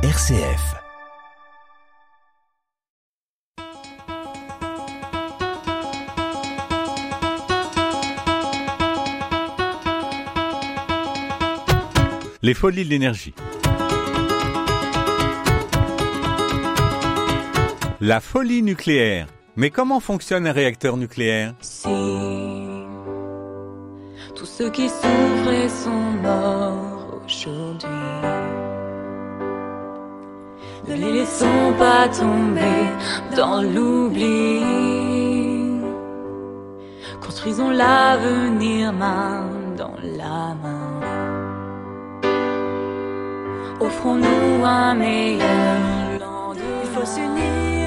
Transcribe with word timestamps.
RCF. 0.00 0.76
Les 12.42 12.54
folies 12.54 12.84
de 12.84 12.90
l'énergie. 12.90 13.34
La 18.00 18.20
folie 18.20 18.62
nucléaire. 18.62 19.26
Mais 19.56 19.70
comment 19.70 19.98
fonctionne 19.98 20.46
un 20.46 20.52
réacteur 20.52 20.96
nucléaire? 20.96 21.54
Si 21.60 21.88
tous 24.36 24.46
ceux 24.46 24.70
qui 24.70 24.88
souffraient 24.88 25.68
sont 25.68 26.12
morts 26.22 27.20
aujourd'hui, 27.26 27.88
ne 30.88 30.94
les 30.94 31.12
laissons 31.12 31.72
pas 31.78 32.08
tomber 32.08 32.80
dans 33.36 33.62
l'oubli. 33.62 34.60
Construisons 37.20 37.70
l'avenir 37.70 38.92
main 38.92 39.44
dans 39.76 39.96
la 40.02 40.54
main. 40.62 41.00
Offrons-nous 43.80 44.64
un 44.64 44.94
meilleur 44.94 46.18
lendemain. 46.20 47.77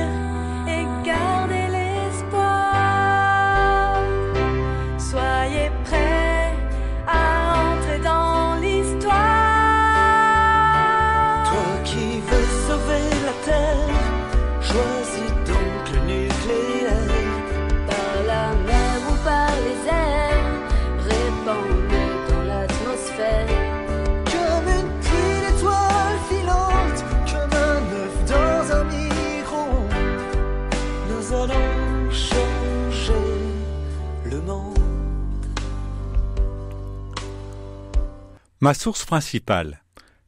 Ma 38.63 38.76
source 38.76 39.05
principale. 39.05 39.81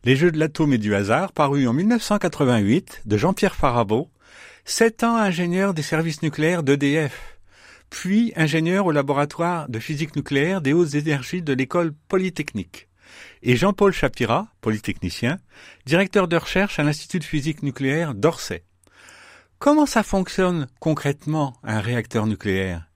Les 0.06 0.16
Jeux 0.16 0.32
de 0.32 0.40
l'atome 0.40 0.74
et 0.74 0.80
du 0.80 0.96
hasard, 0.96 1.34
paru 1.34 1.68
en 1.68 1.74
1988 1.74 3.04
de 3.06 3.16
Jean-Pierre 3.16 3.54
Farabeau, 3.54 4.10
sept 4.66 5.04
ans 5.04 5.18
ingénieur 5.18 5.76
des 5.76 5.84
services 5.84 6.24
nucléaires 6.24 6.64
d'EDF, 6.64 7.38
puis 7.92 8.34
ingénieur 8.36 8.88
au 8.88 8.92
laboratoire 8.92 9.70
de 9.70 9.78
physique 9.78 10.16
nucléaire 10.16 10.62
des 10.62 10.74
hautes 10.74 10.96
énergies 10.96 11.44
de 11.44 11.54
l'école 11.54 11.94
polytechnique, 12.08 12.88
et 13.44 13.56
Jean-Paul 13.56 13.94
Chapira, 13.94 14.48
polytechnicien, 14.62 15.38
directeur 15.86 16.28
de 16.28 16.38
recherche 16.38 16.80
à 16.80 16.84
l'Institut 16.84 17.20
de 17.20 17.26
physique 17.26 17.62
nucléaire 17.62 18.16
d'Orsay. 18.16 18.64
Comment 19.60 19.86
ça 19.86 20.02
fonctionne 20.02 20.66
concrètement 20.80 21.54
un 21.62 21.82
réacteur 21.82 22.26
nucléaire? 22.26 22.90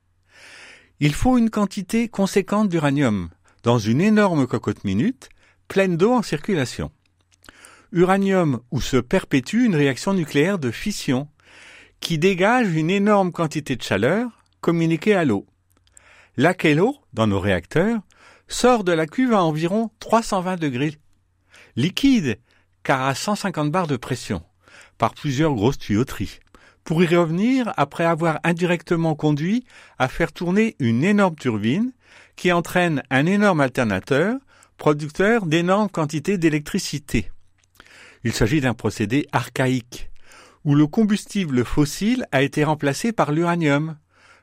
Il 0.99 1.13
faut 1.13 1.37
une 1.37 1.51
quantité 1.51 2.09
conséquente 2.09 2.69
d'uranium 2.69 3.29
dans 3.63 3.79
une 3.79 4.01
énorme 4.01 4.47
cocotte 4.47 4.83
minute 4.83 5.29
pleine 5.67 5.97
d'eau 5.97 6.13
en 6.13 6.21
circulation. 6.21 6.91
Uranium 7.91 8.61
où 8.71 8.81
se 8.81 8.97
perpétue 8.97 9.65
une 9.65 9.75
réaction 9.75 10.13
nucléaire 10.13 10.59
de 10.59 10.71
fission 10.71 11.27
qui 11.99 12.17
dégage 12.17 12.73
une 12.73 12.89
énorme 12.89 13.31
quantité 13.31 13.75
de 13.75 13.81
chaleur 13.81 14.29
communiquée 14.61 15.15
à 15.15 15.25
l'eau. 15.25 15.45
Laquelle 16.35 16.81
eau, 16.81 16.95
dans 17.13 17.27
nos 17.27 17.39
réacteurs, 17.39 17.99
sort 18.47 18.83
de 18.83 18.91
la 18.91 19.07
cuve 19.07 19.33
à 19.33 19.43
environ 19.43 19.89
320 19.99 20.57
degrés. 20.57 20.97
Liquide, 21.75 22.39
car 22.83 23.01
à 23.01 23.15
150 23.15 23.71
bars 23.71 23.87
de 23.87 23.97
pression, 23.97 24.43
par 24.97 25.13
plusieurs 25.13 25.53
grosses 25.53 25.77
tuyauteries, 25.77 26.39
pour 26.83 27.03
y 27.03 27.07
revenir 27.07 27.73
après 27.75 28.05
avoir 28.05 28.39
indirectement 28.43 29.15
conduit 29.15 29.65
à 29.97 30.07
faire 30.07 30.31
tourner 30.31 30.75
une 30.79 31.03
énorme 31.03 31.35
turbine 31.35 31.91
qui 32.37 32.53
entraîne 32.53 33.03
un 33.09 33.25
énorme 33.25 33.59
alternateur, 33.59 34.37
producteur 34.77 35.45
d'énormes 35.45 35.89
quantités 35.89 36.37
d'électricité. 36.37 37.31
Il 38.23 38.31
s'agit 38.31 38.61
d'un 38.61 38.73
procédé 38.73 39.27
archaïque, 39.33 40.09
où 40.63 40.75
le 40.75 40.87
combustible 40.87 41.65
fossile 41.65 42.25
a 42.31 42.43
été 42.43 42.63
remplacé 42.63 43.11
par 43.11 43.31
l'uranium, 43.31 43.97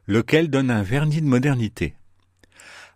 lequel 0.06 0.50
donne 0.50 0.70
un 0.70 0.82
vernis 0.82 1.22
de 1.22 1.26
modernité. 1.26 1.94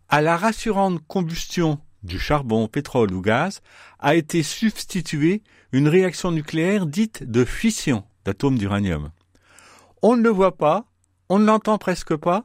À 0.08 0.20
la 0.20 0.36
rassurante 0.36 1.00
combustion 1.06 1.78
du 2.02 2.18
charbon, 2.18 2.68
pétrole 2.68 3.12
ou 3.12 3.20
gaz 3.20 3.60
a 3.98 4.14
été 4.14 4.42
substituée 4.42 5.42
une 5.72 5.88
réaction 5.88 6.32
nucléaire 6.32 6.86
dite 6.86 7.22
de 7.22 7.44
fission 7.44 8.04
d'atomes 8.24 8.58
d'uranium. 8.58 9.10
On 10.02 10.16
ne 10.16 10.22
le 10.22 10.30
voit 10.30 10.56
pas, 10.56 10.86
on 11.28 11.38
ne 11.38 11.44
l'entend 11.44 11.78
presque 11.78 12.16
pas, 12.16 12.44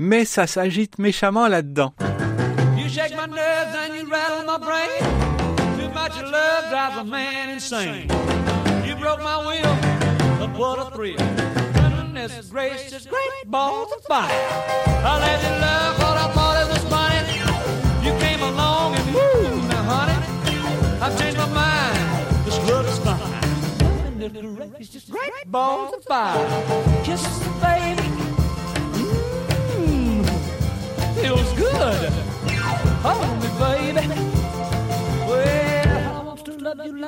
mais 0.00 0.24
ça 0.24 0.46
s'agite 0.46 0.98
méchamment 0.98 1.46
là-dedans. 1.46 1.92
Shake 2.88 3.12
my 3.12 3.26
nerves 3.32 3.76
and 3.76 3.94
you 3.94 4.10
rattle 4.10 4.44
my 4.44 4.58
brain. 4.58 5.20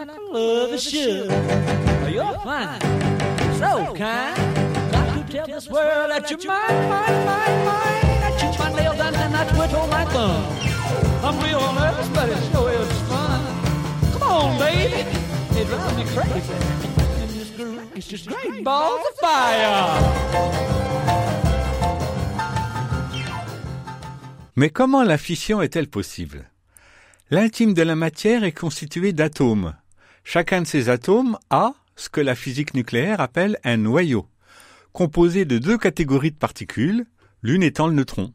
Love. 0.09 0.71
You're 2.13 2.39
fine, 2.41 2.81
so 3.59 3.95
kind. 3.95 4.37
Got 4.93 5.07
to 5.15 5.33
tell 5.33 5.47
this 5.47 5.69
world 5.69 6.11
that 6.11 6.31
you're 6.31 6.39
mine, 6.47 6.89
mine, 6.89 7.25
mine, 7.25 7.65
mine. 7.65 8.23
I 8.23 8.37
chew 8.39 8.53
my 8.59 8.73
nails 8.73 9.01
and 9.01 9.15
then 9.15 9.35
I 9.35 9.45
twiddle 9.49 9.87
my 9.87 10.05
thumb. 10.07 10.45
I'm 11.25 11.39
real 11.41 11.73
nervous, 11.73 12.09
but 12.09 12.29
it 12.29 12.43
sure 12.53 12.71
is 12.73 12.93
fun. 13.09 13.41
Come 14.13 14.23
on, 14.23 14.59
baby. 14.59 15.07
It 15.59 15.67
drives 15.69 15.97
me 15.97 16.05
crazy. 16.05 16.53
And 17.21 17.31
this 17.31 17.51
groove 17.57 17.97
is 17.97 18.07
just 18.07 18.27
great 18.29 18.65
balls 18.65 19.01
of 19.11 19.17
fire. 19.19 19.99
Mais 24.55 24.69
comment 24.69 25.03
la 25.03 25.17
fission 25.17 25.63
est-elle 25.63 25.89
possible? 25.89 26.45
L'intime 27.31 27.73
de 27.73 27.83
la 27.83 27.95
matière 27.95 28.45
est 28.45 28.53
constitué 28.53 29.15
d'atomes. 29.15 29.75
Chacun 30.25 30.63
de 30.63 30.67
ces 30.67 30.89
atomes 30.89 31.39
a 31.51 31.75
ce 31.97 32.09
que 32.09 32.21
la 32.21 32.35
physique 32.35 32.75
nucléaire 32.75 33.21
appelle 33.21 33.59
un 33.65 33.77
noyau, 33.77 34.27
composé 34.93 35.45
de 35.45 35.59
deux 35.59 35.79
catégories 35.79 36.31
de 36.31 36.37
particules, 36.37 37.07
l'une 37.43 37.63
étant 37.63 37.87
le 37.87 37.95
neutron. 37.95 38.33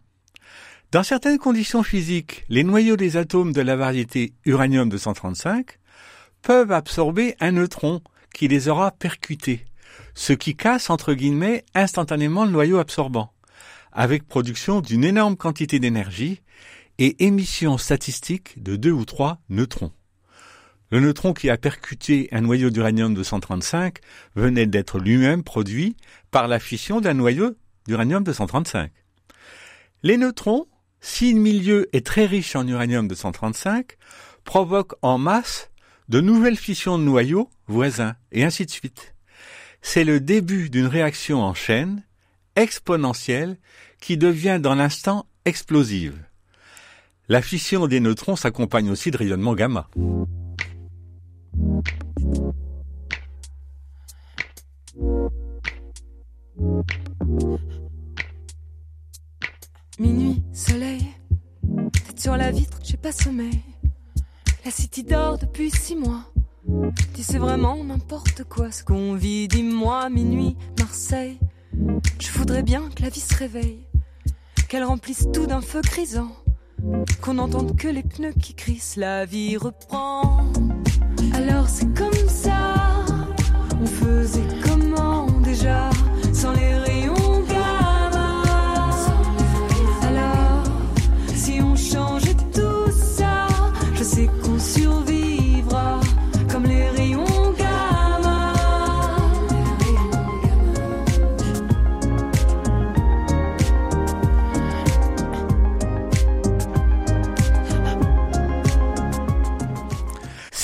Dans 0.91 1.03
certaines 1.03 1.37
conditions 1.37 1.83
physiques, 1.83 2.45
les 2.49 2.63
noyaux 2.63 2.97
des 2.97 3.17
atomes 3.17 3.51
de 3.51 3.61
la 3.61 3.75
variété 3.75 4.33
uranium-235 4.45 5.65
peuvent 6.41 6.71
absorber 6.71 7.35
un 7.39 7.51
neutron 7.51 8.01
qui 8.33 8.47
les 8.47 8.67
aura 8.67 8.91
percutés, 8.91 9.65
ce 10.13 10.33
qui 10.33 10.55
casse 10.55 10.89
entre 10.89 11.13
guillemets 11.13 11.65
instantanément 11.73 12.45
le 12.45 12.51
noyau 12.51 12.77
absorbant 12.79 13.33
avec 13.97 14.27
production 14.27 14.79
d'une 14.79 15.03
énorme 15.03 15.35
quantité 15.35 15.79
d'énergie 15.79 16.41
et 16.99 17.25
émission 17.25 17.79
statistique 17.79 18.61
de 18.61 18.75
deux 18.75 18.91
ou 18.91 19.05
trois 19.05 19.39
neutrons. 19.49 19.91
Le 20.89 21.01
neutron 21.01 21.33
qui 21.33 21.49
a 21.49 21.57
percuté 21.57 22.29
un 22.31 22.41
noyau 22.41 22.69
d'uranium 22.69 23.13
235 23.13 23.97
venait 24.35 24.67
d'être 24.67 24.99
lui-même 24.99 25.43
produit 25.43 25.97
par 26.31 26.47
la 26.47 26.59
fission 26.59 27.01
d'un 27.01 27.13
noyau 27.13 27.55
d'uranium 27.87 28.23
235. 28.23 28.91
Les 30.03 30.15
neutrons, 30.15 30.67
si 31.01 31.33
le 31.33 31.39
milieu 31.39 31.89
est 31.91 32.05
très 32.05 32.25
riche 32.25 32.55
en 32.55 32.65
uranium 32.65 33.07
235, 33.07 33.97
provoquent 34.45 34.95
en 35.01 35.17
masse 35.17 35.69
de 36.07 36.21
nouvelles 36.21 36.57
fissions 36.57 36.97
de 36.97 37.03
noyaux 37.03 37.49
voisins, 37.67 38.15
et 38.31 38.45
ainsi 38.45 38.65
de 38.65 38.71
suite. 38.71 39.13
C'est 39.81 40.05
le 40.05 40.21
début 40.21 40.69
d'une 40.69 40.85
réaction 40.85 41.41
en 41.41 41.53
chaîne 41.53 42.03
exponentielle 42.55 43.57
qui 43.99 44.17
devient 44.17 44.59
dans 44.61 44.75
l'instant 44.75 45.25
explosive. 45.43 46.17
La 47.27 47.41
fission 47.41 47.87
des 47.87 47.99
neutrons 47.99 48.37
s'accompagne 48.37 48.89
aussi 48.89 49.11
de 49.11 49.17
rayonnement 49.17 49.53
gamma. 49.53 49.89
Minuit, 59.99 60.43
soleil, 60.53 61.01
tête 62.05 62.19
sur 62.19 62.37
la 62.37 62.51
vitre, 62.51 62.79
j'ai 62.83 62.97
pas 62.97 63.11
sommeil. 63.11 63.61
La 64.65 64.71
city 64.71 65.03
dort 65.03 65.37
depuis 65.37 65.71
six 65.71 65.95
mois. 65.95 66.23
Tu 67.15 67.23
sais 67.23 67.37
vraiment 67.37 67.83
n'importe 67.83 68.43
quoi 68.43 68.71
ce 68.71 68.83
qu'on 68.83 69.15
vit, 69.15 69.47
dis-moi, 69.47 70.09
minuit, 70.09 70.55
Marseille. 70.79 71.39
Je 72.19 72.31
voudrais 72.33 72.63
bien 72.63 72.89
que 72.95 73.01
la 73.01 73.09
vie 73.09 73.19
se 73.19 73.35
réveille, 73.35 73.87
qu'elle 74.67 74.83
remplisse 74.83 75.27
tout 75.33 75.47
d'un 75.47 75.61
feu 75.61 75.81
grisant, 75.81 76.31
qu'on 77.21 77.35
n'entende 77.35 77.75
que 77.75 77.87
les 77.87 78.03
pneus 78.03 78.33
qui 78.33 78.53
crissent, 78.53 78.97
la 78.97 79.25
vie 79.25 79.57
reprend. 79.57 80.51
Alors 81.33 81.67
c'est 81.67 81.93
comme 81.93 82.13
ça. 82.27 82.75
On 83.81 83.85
faisait 83.85 84.56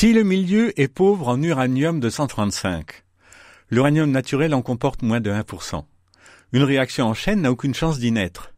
Si 0.03 0.11
le 0.11 0.23
milieu 0.23 0.77
est 0.77 0.89
pauvre 0.89 1.29
en 1.29 1.41
uranium 1.41 2.01
235, 2.01 3.05
l'uranium 3.69 4.11
naturel 4.11 4.53
en 4.53 4.61
comporte 4.61 5.01
moins 5.01 5.21
de 5.21 5.31
1%. 5.31 5.85
Une 6.51 6.63
réaction 6.63 7.05
en 7.07 7.13
chaîne 7.13 7.39
n'a 7.39 7.51
aucune 7.53 7.73
chance 7.73 7.99
d'y 7.99 8.11
naître. 8.11 8.53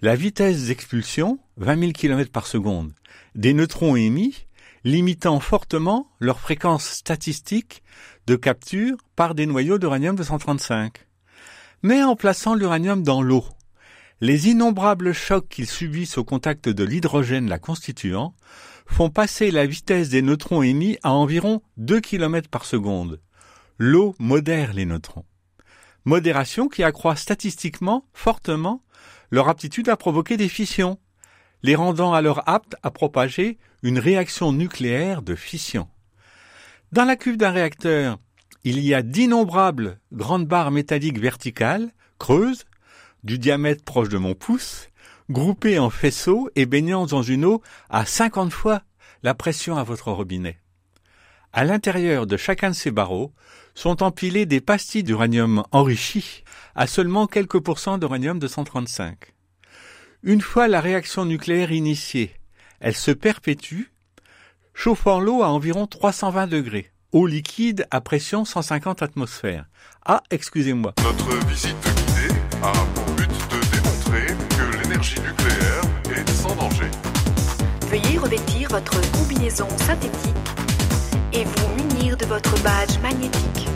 La 0.00 0.14
vitesse 0.14 0.66
d'expulsion, 0.66 1.40
20 1.56 1.80
000 1.80 1.90
km 1.90 2.30
par 2.30 2.46
seconde, 2.46 2.92
des 3.34 3.52
neutrons 3.52 3.96
émis, 3.96 4.46
limitant 4.84 5.40
fortement 5.40 6.06
leur 6.20 6.38
fréquence 6.38 6.88
statistique 6.88 7.82
de 8.28 8.36
capture 8.36 8.96
par 9.16 9.34
des 9.34 9.46
noyaux 9.46 9.78
d'uranium 9.78 10.14
235. 10.14 10.98
Mais 11.82 12.04
en 12.04 12.14
plaçant 12.14 12.54
l'uranium 12.54 13.02
dans 13.02 13.22
l'eau, 13.22 13.44
les 14.20 14.50
innombrables 14.50 15.12
chocs 15.12 15.48
qu'ils 15.48 15.66
subissent 15.66 16.16
au 16.16 16.22
contact 16.22 16.68
de 16.68 16.84
l'hydrogène 16.84 17.48
la 17.48 17.58
constituant 17.58 18.36
font 18.86 19.10
passer 19.10 19.50
la 19.50 19.66
vitesse 19.66 20.08
des 20.08 20.22
neutrons 20.22 20.62
émis 20.62 20.98
à 21.02 21.12
environ 21.12 21.62
2 21.76 22.00
km 22.00 22.48
par 22.48 22.64
seconde. 22.64 23.20
L'eau 23.78 24.14
modère 24.18 24.72
les 24.72 24.86
neutrons. 24.86 25.24
Modération 26.04 26.68
qui 26.68 26.82
accroît 26.82 27.16
statistiquement 27.16 28.06
fortement 28.14 28.82
leur 29.30 29.48
aptitude 29.48 29.88
à 29.88 29.96
provoquer 29.96 30.36
des 30.36 30.48
fissions, 30.48 30.98
les 31.62 31.74
rendant 31.74 32.14
alors 32.14 32.42
aptes 32.46 32.76
à 32.82 32.90
propager 32.90 33.58
une 33.82 33.98
réaction 33.98 34.52
nucléaire 34.52 35.22
de 35.22 35.34
fission. 35.34 35.88
Dans 36.92 37.04
la 37.04 37.16
cuve 37.16 37.36
d'un 37.36 37.50
réacteur, 37.50 38.18
il 38.64 38.80
y 38.80 38.94
a 38.94 39.02
d'innombrables 39.02 39.98
grandes 40.12 40.46
barres 40.46 40.70
métalliques 40.70 41.18
verticales, 41.18 41.90
creuses, 42.18 42.64
du 43.24 43.38
diamètre 43.38 43.84
proche 43.84 44.08
de 44.08 44.18
mon 44.18 44.34
pouce, 44.34 44.88
groupées 45.30 45.78
en 45.78 45.90
faisceaux 45.90 46.48
et 46.54 46.66
baignant 46.66 47.06
dans 47.06 47.22
une 47.22 47.44
eau 47.44 47.62
à 47.90 48.04
50 48.04 48.52
fois 48.52 48.82
la 49.22 49.34
pression 49.34 49.76
à 49.76 49.82
votre 49.82 50.12
robinet. 50.12 50.58
À 51.52 51.64
l'intérieur 51.64 52.26
de 52.26 52.36
chacun 52.36 52.70
de 52.70 52.74
ces 52.74 52.90
barreaux 52.90 53.32
sont 53.74 54.02
empilés 54.02 54.46
des 54.46 54.60
pastilles 54.60 55.02
d'uranium 55.02 55.64
enrichies 55.72 56.44
à 56.74 56.86
seulement 56.86 57.26
quelques 57.26 57.60
pourcents 57.60 57.98
d'uranium 57.98 58.38
235. 58.38 59.16
Une 60.22 60.40
fois 60.40 60.68
la 60.68 60.80
réaction 60.80 61.24
nucléaire 61.24 61.72
initiée, 61.72 62.34
elle 62.80 62.94
se 62.94 63.10
perpétue, 63.10 63.84
chauffant 64.74 65.20
l'eau 65.20 65.42
à 65.42 65.48
environ 65.48 65.86
320 65.86 66.46
degrés, 66.46 66.90
eau 67.12 67.26
liquide 67.26 67.86
à 67.90 68.00
pression 68.00 68.44
150 68.44 69.02
atmosphères. 69.02 69.66
Ah, 70.04 70.22
excusez-moi. 70.30 70.94
L'énergie 74.96 75.20
nucléaire 75.20 75.82
est 76.16 76.30
sans 76.30 76.54
danger. 76.54 76.90
Veuillez 77.90 78.18
revêtir 78.18 78.68
votre 78.70 78.98
combinaison 79.12 79.68
synthétique 79.78 80.36
et 81.32 81.44
vous 81.44 81.68
munir 81.76 82.16
de 82.16 82.24
votre 82.24 82.62
badge 82.62 82.98
magnétique. 83.02 83.68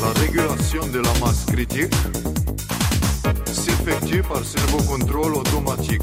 La 0.00 0.20
régulation 0.20 0.86
de 0.86 1.00
la 1.00 1.12
masse 1.20 1.44
critique 1.46 1.94
s'effectue 3.44 4.22
par 4.22 4.42
servo-contrôle 4.44 5.34
automatique. 5.34 6.02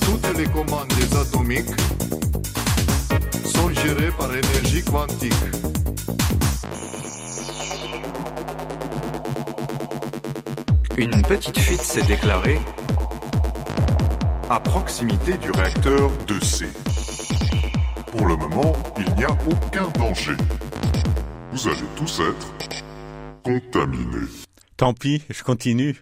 Toutes 0.00 0.38
les 0.38 0.46
commandes 0.46 0.88
des 0.88 1.16
atomiques 1.16 1.95
par 4.16 4.30
énergie 4.32 4.84
quantique. 4.84 5.32
Une 10.96 11.22
petite 11.22 11.58
fuite 11.58 11.82
s'est 11.82 12.06
déclarée 12.06 12.58
à 14.48 14.60
proximité 14.60 15.36
du 15.38 15.50
réacteur 15.50 16.10
2C. 16.28 16.66
Pour 18.12 18.26
le 18.26 18.36
moment, 18.36 18.72
il 18.98 19.14
n'y 19.16 19.24
a 19.24 19.32
aucun 19.32 19.88
danger. 19.98 20.36
Vous 21.50 21.66
allez 21.66 21.88
tous 21.96 22.20
être 22.20 22.54
contaminés. 23.42 24.28
Tant 24.76 24.94
pis, 24.94 25.22
je 25.28 25.42
continue. 25.42 25.96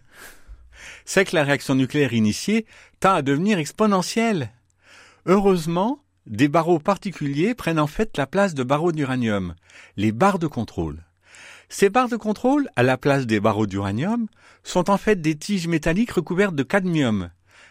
C'est 1.06 1.24
que 1.24 1.34
la 1.34 1.44
réaction 1.44 1.74
nucléaire 1.74 2.12
initiée 2.12 2.66
tend 3.00 3.14
à 3.14 3.22
devenir 3.22 3.58
exponentielle. 3.58 4.50
Heureusement, 5.26 6.03
des 6.26 6.48
barreaux 6.48 6.78
particuliers 6.78 7.54
prennent 7.54 7.78
en 7.78 7.86
fait 7.86 8.16
la 8.16 8.26
place 8.26 8.54
de 8.54 8.62
barreaux 8.62 8.92
d'uranium, 8.92 9.54
les 9.96 10.12
barres 10.12 10.38
de 10.38 10.46
contrôle. 10.46 11.04
Ces 11.68 11.90
barres 11.90 12.08
de 12.08 12.16
contrôle, 12.16 12.68
à 12.76 12.82
la 12.82 12.96
place 12.96 13.26
des 13.26 13.40
barreaux 13.40 13.66
d'uranium, 13.66 14.26
sont 14.62 14.90
en 14.90 14.96
fait 14.96 15.20
des 15.20 15.36
tiges 15.36 15.66
métalliques 15.66 16.12
recouvertes 16.12 16.54
de 16.54 16.62
cadmium, 16.62 17.30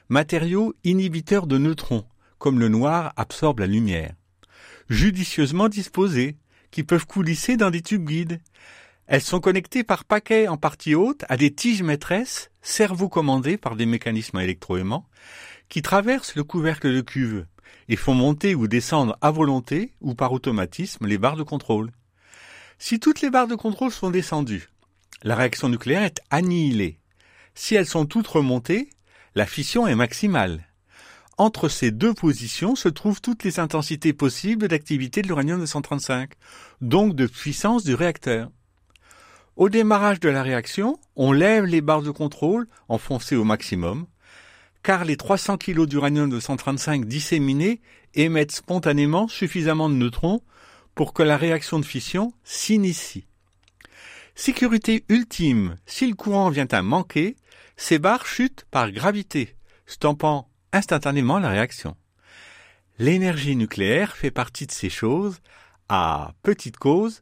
matériau 0.10 0.75
inhibiteur 0.84 1.48
de 1.48 1.58
neutrons, 1.58 2.06
comme 2.38 2.60
le 2.60 2.70
noir 2.70 3.13
absorbe 3.16 3.60
la 3.60 3.68
lumière. 3.68 4.13
Judicieusement 4.89 5.70
disposées, 5.70 6.38
qui 6.72 6.84
peuvent 6.84 7.06
coulisser 7.06 7.56
dans 7.56 7.70
des 7.70 7.82
tubes 7.82 8.06
guides. 8.06 8.42
Elles 9.06 9.22
sont 9.22 9.39
connectées 9.39 9.84
par 9.84 10.06
paquets 10.06 10.48
en 10.48 10.58
partie 10.58 10.96
haute 10.96 11.24
à 11.30 11.38
des 11.38 11.54
tiges 11.54 11.84
maîtresses, 11.84 12.51
servo-commandées 12.62 13.58
par 13.58 13.75
des 13.75 13.86
mécanismes 13.86 14.39
électroaimants, 14.39 15.08
qui 15.70 15.82
traversent 15.82 16.36
le 16.36 16.44
couvercle 16.44 16.94
de 16.94 17.01
cuve 17.01 17.46
et 17.89 17.96
font 17.96 18.13
monter 18.13 18.55
ou 18.55 18.67
descendre 18.67 19.17
à 19.22 19.32
volonté 19.32 19.93
ou 20.01 20.15
par 20.15 20.34
automatisme 20.34 21.08
les 21.08 21.17
barres 21.17 21.38
de 21.38 21.43
contrôle. 21.43 21.91
Si 22.79 23.00
toutes 23.00 23.22
les 23.22 23.29
barres 23.29 23.48
de 23.48 23.55
contrôle 23.55 23.91
sont 23.91 24.12
descendues, 24.12 24.70
la 25.24 25.36
réaction 25.36 25.70
nucléaire 25.70 26.03
est 26.03 26.22
annihilée. 26.29 27.00
Si 27.55 27.75
elles 27.75 27.88
sont 27.88 28.05
toutes 28.05 28.27
remontées, 28.27 28.89
la 29.36 29.46
fission 29.46 29.88
est 29.88 29.96
maximale. 29.96 30.67
Entre 31.38 31.67
ces 31.70 31.91
deux 31.91 32.13
positions 32.13 32.75
se 32.75 32.89
trouvent 32.89 33.22
toutes 33.22 33.43
les 33.43 33.60
intensités 33.60 34.13
possibles 34.13 34.67
d'activité 34.67 35.22
de 35.22 35.27
l'uranium 35.27 35.60
235, 35.60 36.32
donc 36.82 37.15
de 37.15 37.25
puissance 37.25 37.84
du 37.84 37.96
réacteur. 37.96 38.51
Au 39.55 39.70
démarrage 39.70 40.20
de 40.20 40.29
la 40.29 40.43
réaction, 40.43 41.00
on 41.15 41.32
lève 41.32 41.65
les 41.65 41.82
barres 41.82 42.01
de 42.01 42.12
contrôle 42.12 42.67
enfoncées 42.88 43.36
au 43.36 43.43
maximum, 43.43 44.05
car 44.84 45.06
les 45.06 45.18
300 45.18 45.58
kg 45.58 45.86
d'uranium 45.86 46.30
235 46.30 47.06
disséminés 47.06 47.82
émettent 48.13 48.52
spontanément 48.52 49.28
suffisamment 49.28 49.90
de 49.90 49.96
neutrons 49.96 50.42
pour 50.94 51.13
que 51.13 51.24
la 51.24 51.38
réaction 51.38 51.80
de 51.80 51.86
fission 51.86 52.34
s'initie. 52.44 53.25
Sécurité 54.36 55.06
ultime, 55.10 55.78
si 55.86 56.08
le 56.08 56.16
courant 56.16 56.50
vient 56.50 56.68
à 56.72 56.82
manquer, 56.82 57.36
ces 57.78 57.98
barres 57.98 58.28
chutent 58.28 58.66
par 58.72 58.92
gravité, 58.92 59.56
stampant 59.86 60.50
instantanément 60.72 61.40
la 61.40 61.50
réaction. 61.50 61.96
L'énergie 63.00 63.56
nucléaire 63.56 64.16
fait 64.16 64.32
partie 64.32 64.68
de 64.68 64.72
ces 64.72 64.90
choses 64.90 65.40
à 65.90 66.34
petite 66.44 66.78
cause, 66.78 67.22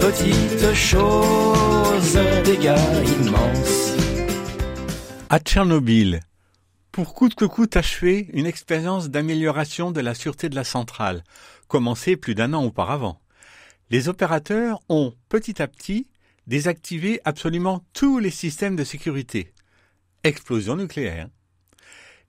petite 0.00 0.74
chose, 0.74 2.18
dégâts 2.44 2.74
immenses. 3.20 3.96
À 5.28 5.38
Tchernobyl, 5.38 6.20
pour 6.92 7.14
coûte 7.14 7.34
que 7.34 7.44
coûte 7.44 7.76
achever 7.76 8.28
une 8.32 8.46
expérience 8.46 9.10
d'amélioration 9.10 9.90
de 9.90 10.00
la 10.00 10.14
sûreté 10.14 10.48
de 10.48 10.54
la 10.54 10.64
centrale, 10.64 11.22
commencée 11.66 12.16
plus 12.16 12.34
d'un 12.34 12.54
an 12.54 12.64
auparavant. 12.64 13.20
Les 13.90 14.08
opérateurs 14.08 14.80
ont 14.88 15.14
petit 15.28 15.60
à 15.60 15.68
petit 15.68 16.08
désactivé 16.46 17.20
absolument 17.24 17.84
tous 17.92 18.18
les 18.18 18.30
systèmes 18.30 18.76
de 18.76 18.84
sécurité. 18.84 19.52
Explosion 20.24 20.76
nucléaire. 20.76 21.28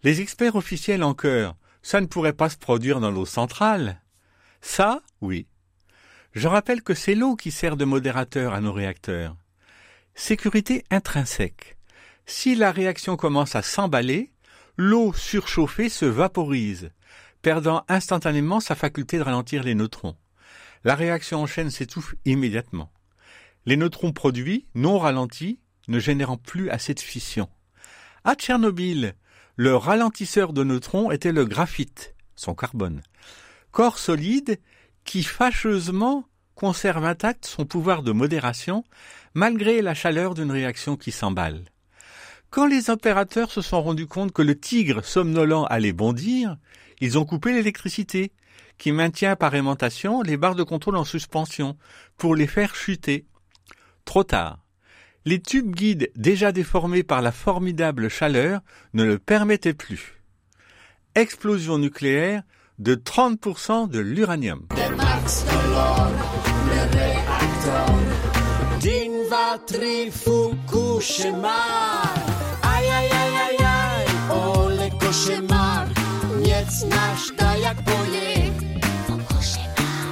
Les 0.04 0.22
experts 0.22 0.56
officiels 0.56 1.04
en 1.04 1.14
cœur, 1.14 1.56
ça 1.82 2.02
ne 2.02 2.08
pourrait 2.08 2.34
pas 2.34 2.50
se 2.50 2.58
produire 2.58 3.00
dans 3.00 3.12
l'eau 3.12 3.26
centrale. 3.26 4.02
Ça, 4.62 5.02
oui. 5.22 5.48
Je 6.34 6.48
rappelle 6.48 6.84
que 6.84 6.94
c'est 6.94 7.16
l'eau 7.16 7.36
qui 7.36 7.52
sert 7.52 7.76
de 7.76 7.86
modérateur 7.86 8.54
à 8.54 8.62
nos 8.62 8.72
réacteurs. 8.72 9.36
Sécurité 10.14 10.84
intrinsèque. 10.92 11.78
Si 12.26 12.54
la 12.54 12.72
réaction 12.72 13.16
commence 13.16 13.56
à 13.56 13.64
s'emballer, 13.64 14.32
l'eau 14.78 15.12
surchauffée 15.14 15.90
se 15.90 16.06
vaporise, 16.06 16.92
perdant 17.42 17.84
instantanément 17.88 18.60
sa 18.60 18.76
faculté 18.76 19.18
de 19.18 19.24
ralentir 19.24 19.64
les 19.64 19.74
neutrons. 19.74 20.16
La 20.84 20.96
réaction 20.96 21.42
en 21.42 21.48
chaîne 21.48 21.72
s'étouffe 21.72 22.16
immédiatement. 22.26 22.92
Les 23.66 23.76
neutrons 23.76 24.14
produits, 24.14 24.68
non 24.76 25.00
ralentis, 25.00 25.60
ne 25.88 26.00
générant 26.00 26.38
plus 26.38 26.70
assez 26.70 26.94
de 26.94 27.00
fission. 27.00 27.50
À 28.24 28.36
Tchernobyl, 28.36 29.16
le 29.56 29.76
ralentisseur 29.76 30.54
de 30.54 30.64
neutrons 30.64 31.12
était 31.12 31.32
le 31.32 31.46
graphite, 31.46 32.14
son 32.36 32.54
carbone. 32.54 33.02
Corps 33.72 33.98
solide 33.98 34.60
qui 35.10 35.24
fâcheusement 35.24 36.24
conserve 36.54 37.04
intact 37.04 37.48
son 37.48 37.66
pouvoir 37.66 38.04
de 38.04 38.12
modération 38.12 38.84
malgré 39.34 39.82
la 39.82 39.96
chaleur 39.96 40.36
d'une 40.36 40.52
réaction 40.52 40.98
qui 40.98 41.12
s'emballe. 41.12 41.64
Quand 42.52 42.68
les 42.68 42.92
opérateurs 42.92 43.50
se 43.50 43.64
sont 43.64 43.82
rendus 43.82 44.06
compte 44.06 44.32
que 44.32 44.44
le 44.44 44.56
tigre 44.56 45.04
somnolent 45.04 45.66
allait 45.72 45.94
bondir, 45.94 46.58
ils 47.02 47.18
ont 47.18 47.26
coupé 47.26 47.54
l'électricité, 47.54 48.34
qui 48.78 48.92
maintient 48.92 49.36
par 49.36 49.56
aimantation 49.56 50.22
les 50.22 50.38
barres 50.38 50.54
de 50.54 50.62
contrôle 50.62 50.96
en 50.96 51.06
suspension, 51.06 51.76
pour 52.16 52.36
les 52.36 52.46
faire 52.46 52.76
chuter. 52.76 53.26
Trop 54.06 54.24
tard. 54.24 54.60
Les 55.26 55.42
tubes 55.42 55.74
guides 55.74 56.12
déjà 56.16 56.52
déformés 56.52 57.02
par 57.02 57.24
la 57.24 57.32
formidable 57.32 58.10
chaleur 58.10 58.62
ne 58.94 59.04
le 59.06 59.18
permettaient 59.18 59.74
plus. 59.74 60.22
Explosion 61.16 61.80
nucléaire 61.80 62.44
de 62.78 62.94
30% 62.94 63.90
de 63.90 64.00
l'uranium. 64.00 64.68
kolor, 65.80 66.12
reaktor 66.92 68.00
Din, 68.82 69.12
dwa, 69.28 69.58
trzy, 69.66 70.12
Fukushima 70.12 71.62
Ajajajajaj, 72.62 74.06
ole 74.30 74.90
koszymar 75.00 75.88
Nic 76.40 76.74
nasz 76.92 77.32
da 77.38 77.56
jak 77.56 77.78
poje 77.84 78.52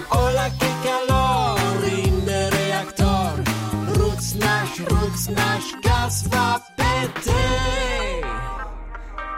Ola 0.09 0.47
kalorinny 0.83 2.49
reaktor. 2.49 3.43
Ruc 3.97 4.35
nasz, 4.35 4.79
ruc 4.89 5.27
nasz, 5.29 5.69
gaz 5.83 6.27
wapety 6.27 7.43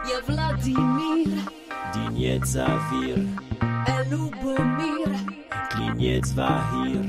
Ja 0.09 0.19
Wladimir. 0.27 1.29
Diniecawir 1.93 3.17
Elubomir. 3.97 5.28
Lubomir, 5.89 5.95
kliniec 5.95 6.33
wahir 6.35 7.05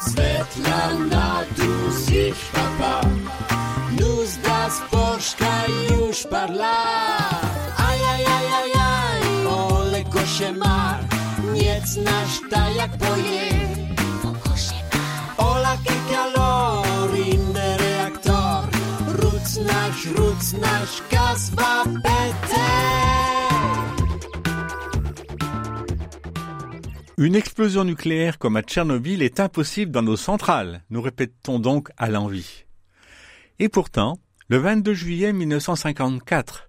Svetlana 0.00 1.44
tu 1.56 1.92
sich 1.92 2.34
papa 2.52 3.00
Nus 3.98 4.38
das 4.42 4.80
Porsche 4.90 5.56
już 5.90 6.26
parla 6.30 6.76
Aj, 7.76 8.00
aj, 8.12 8.24
aj, 8.24 8.46
aj, 8.60 8.70
aj, 8.76 9.22
ole 9.46 10.04
koszemar. 10.04 11.00
Niec 11.52 11.96
nasz 11.96 12.40
ta 12.50 12.68
jak 12.76 12.96
boje 12.98 13.48
Ola 15.38 15.76
ke 15.84 15.96
kaloryjny 16.10 17.68
reaktor. 17.80 18.68
Ruc 19.20 19.48
nasz, 19.64 20.00
ruc 20.16 20.44
nasz 20.60 21.02
gaz 21.10 21.50
wapety 21.56 23.05
Une 27.18 27.34
explosion 27.34 27.84
nucléaire 27.84 28.38
comme 28.38 28.56
à 28.56 28.62
Tchernobyl 28.62 29.22
est 29.22 29.40
impossible 29.40 29.90
dans 29.90 30.02
nos 30.02 30.18
centrales, 30.18 30.82
nous 30.90 31.00
répétons 31.00 31.58
donc 31.58 31.88
à 31.96 32.10
l'envie. 32.10 32.66
Et 33.58 33.70
pourtant, 33.70 34.18
le 34.48 34.58
22 34.58 34.92
juillet 34.92 35.32
1954 35.32 36.68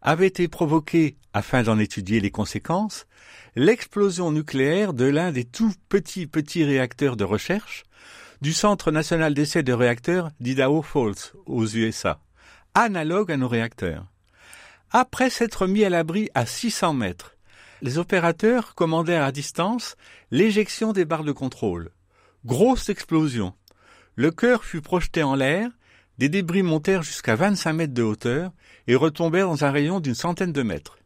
avait 0.00 0.28
été 0.28 0.46
provoquée, 0.46 1.16
afin 1.32 1.64
d'en 1.64 1.80
étudier 1.80 2.20
les 2.20 2.30
conséquences, 2.30 3.08
l'explosion 3.56 4.30
nucléaire 4.30 4.94
de 4.94 5.04
l'un 5.04 5.32
des 5.32 5.44
tout 5.44 5.74
petits 5.88 6.28
petits 6.28 6.62
réacteurs 6.62 7.16
de 7.16 7.24
recherche 7.24 7.82
du 8.40 8.52
Centre 8.52 8.92
national 8.92 9.34
d'essai 9.34 9.64
de 9.64 9.72
réacteurs 9.72 10.30
d'Idaho 10.38 10.80
Falls 10.80 11.34
aux 11.46 11.66
USA, 11.66 12.20
analogue 12.74 13.32
à 13.32 13.36
nos 13.36 13.48
réacteurs. 13.48 14.06
Après 14.92 15.28
s'être 15.28 15.66
mis 15.66 15.84
à 15.84 15.90
l'abri 15.90 16.30
à 16.34 16.46
600 16.46 16.94
mètres, 16.94 17.34
les 17.82 17.98
opérateurs 17.98 18.74
commandèrent 18.74 19.24
à 19.24 19.32
distance 19.32 19.96
l'éjection 20.30 20.92
des 20.92 21.04
barres 21.04 21.24
de 21.24 21.32
contrôle. 21.32 21.90
Grosse 22.44 22.88
explosion. 22.88 23.54
Le 24.16 24.30
cœur 24.30 24.64
fut 24.64 24.80
projeté 24.80 25.22
en 25.22 25.34
l'air, 25.34 25.70
des 26.18 26.28
débris 26.28 26.62
montèrent 26.62 27.02
jusqu'à 27.02 27.36
25 27.36 27.72
mètres 27.72 27.94
de 27.94 28.02
hauteur 28.02 28.52
et 28.86 28.96
retombèrent 28.96 29.46
dans 29.46 29.64
un 29.64 29.70
rayon 29.70 30.00
d'une 30.00 30.14
centaine 30.14 30.52
de 30.52 30.62
mètres. 30.62 30.98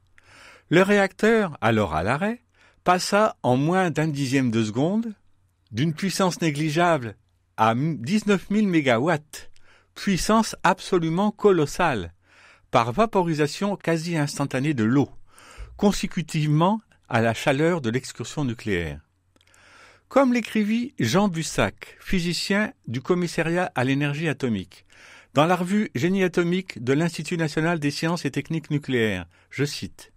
Le 0.71 0.83
réacteur, 0.83 1.59
alors 1.61 1.95
à 1.95 2.03
l'arrêt, 2.03 2.43
passa 2.85 3.37
en 3.43 3.57
moins 3.57 3.91
d'un 3.91 4.09
dixième 4.09 4.51
de 4.51 4.65
seconde 4.65 5.13
d'une 5.71 5.95
puissance 5.95 6.41
négligeable 6.41 7.17
à 7.57 7.75
19 7.75 8.47
000 8.51 8.67
mégawatts, 8.67 9.51
puissance 9.95 10.57
absolument 10.63 11.31
colossale, 11.31 12.13
par 12.71 12.93
vaporisation 12.93 13.77
quasi 13.77 14.17
instantanée 14.17 14.75
de 14.75 14.85
l'eau 14.85 15.11
consécutivement 15.77 16.81
à 17.09 17.21
la 17.21 17.35
chaleur 17.35 17.81
de 17.81 17.91
l'excursion 17.91 18.45
nucléaire. 18.45 19.01
Comme 20.09 20.33
l'écrivit 20.33 20.95
Jean 20.99 21.29
Bussac, 21.29 21.97
physicien 21.99 22.73
du 22.87 23.01
commissariat 23.01 23.73
à 23.75 23.85
l'énergie 23.85 24.29
atomique, 24.29 24.85
dans 25.35 25.47
la 25.47 25.57
revue 25.57 25.91
Génie 25.95 26.23
atomique 26.23 26.85
de 26.85 26.93
l'Institut 26.93 27.39
national 27.39 27.81
des 27.81 27.91
sciences 27.91 28.27
et 28.27 28.31
techniques 28.31 28.71
nucléaires, 28.71 29.27
je 29.49 29.65
cite 29.65 30.13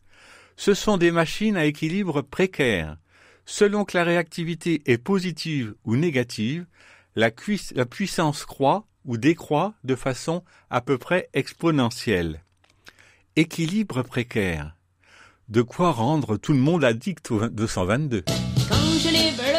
Ce 0.57 0.73
sont 0.73 0.97
des 0.97 1.11
machines 1.11 1.55
à 1.55 1.65
équilibre 1.65 2.21
précaire. 2.21 2.97
Selon 3.45 3.85
que 3.85 3.97
la 3.97 4.03
réactivité 4.03 4.81
est 4.85 4.97
positive 4.97 5.75
ou 5.85 5.95
négative, 5.95 6.65
la, 7.15 7.29
la 7.75 7.85
puissance 7.85 8.45
croît 8.45 8.85
ou 9.05 9.17
décroît 9.17 9.75
de 9.85 9.95
façon 9.95 10.43
à 10.69 10.81
peu 10.81 10.97
près 10.97 11.29
exponentielle. 11.33 12.43
Équilibre 13.37 14.03
précaire 14.03 14.75
de 15.49 15.61
quoi 15.61 15.91
rendre 15.91 16.37
tout 16.37 16.53
le 16.53 16.59
monde 16.59 16.83
addict 16.83 17.31
au 17.31 17.47
222. 17.47 18.23
quand 18.67 18.75
je 18.99 19.09
les 19.09 19.31
bleu, 19.31 19.54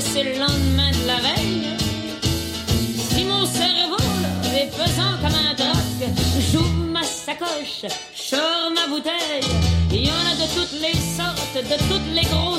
c'est 0.00 0.24
le 0.24 0.38
lendemain 0.38 0.90
de 0.90 1.06
la 1.06 1.16
veille. 1.16 1.76
Si 2.96 3.24
mon 3.24 3.44
cerveau 3.44 3.96
est 4.54 4.70
pesant 4.76 5.16
comme 5.22 5.34
un 5.34 5.54
troc, 5.54 6.08
j'ouvre 6.50 6.84
ma 6.92 7.02
sacoche, 7.02 7.84
je 8.14 8.74
ma 8.74 8.86
bouteille. 8.88 9.44
Il 9.92 10.06
y 10.06 10.10
en 10.10 10.24
a 10.32 10.34
de 10.34 10.48
toutes 10.54 10.80
les 10.80 10.94
sortes, 10.94 11.54
de 11.54 11.76
toutes 11.88 12.14
les 12.14 12.22
grosseurs, 12.22 12.49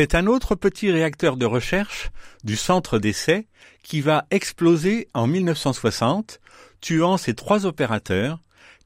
C'est 0.00 0.14
un 0.14 0.28
autre 0.28 0.54
petit 0.54 0.90
réacteur 0.90 1.36
de 1.36 1.44
recherche 1.44 2.10
du 2.42 2.56
centre 2.56 2.98
d'essai 2.98 3.46
qui 3.82 4.00
va 4.00 4.24
exploser 4.30 5.08
en 5.12 5.26
1960, 5.26 6.40
tuant 6.80 7.18
ses 7.18 7.34
trois 7.34 7.66
opérateurs, 7.66 8.40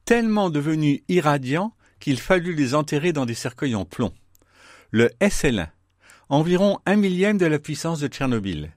tellement 0.05 0.51
devenus 0.51 1.03
irradiants 1.09 1.73
qu'il 2.01 2.19
fallut 2.19 2.57
les 2.57 2.75
enterrer 2.75 3.13
dans 3.13 3.27
des 3.27 3.35
cercueils 3.35 3.77
en 3.77 3.85
plomb. 3.85 4.13
Le 4.91 5.09
SL1, 5.21 5.69
environ 6.31 6.81
un 6.85 6.97
millième 6.97 7.39
de 7.39 7.47
la 7.47 7.61
puissance 7.61 8.01
de 8.01 8.09
Tchernobyl. 8.09 8.73